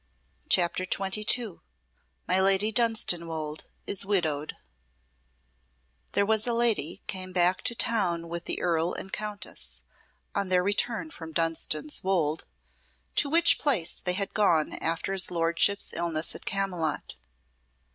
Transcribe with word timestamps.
CHAPTER 0.49 0.83
XXII 0.91 1.59
My 2.27 2.39
Lady 2.41 2.71
Dunstanwolde 2.71 3.65
is 3.85 4.03
Widowed 4.03 4.57
There 6.13 6.25
was 6.25 6.47
a 6.47 6.53
lady 6.53 7.01
came 7.05 7.31
back 7.31 7.61
to 7.61 7.75
town 7.75 8.27
with 8.27 8.45
the 8.45 8.63
Earl 8.63 8.93
and 8.95 9.13
Countess, 9.13 9.83
on 10.33 10.49
their 10.49 10.63
return 10.63 11.11
from 11.11 11.33
Dunstan's 11.33 12.03
Wolde, 12.03 12.45
to 13.17 13.29
which 13.29 13.59
place 13.59 13.99
they 13.99 14.13
had 14.13 14.33
gone 14.33 14.73
after 14.79 15.13
his 15.13 15.29
lordship's 15.29 15.93
illness 15.93 16.33
at 16.33 16.45
Camylott. 16.47 17.13